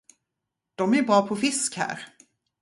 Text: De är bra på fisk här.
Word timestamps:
De 0.75 0.93
är 0.93 1.03
bra 1.03 1.21
på 1.27 1.35
fisk 1.35 1.75
här. 1.77 2.05